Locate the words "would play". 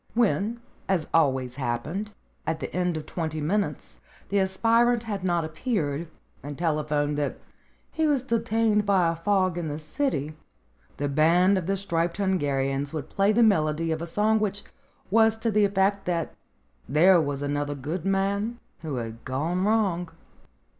12.93-13.31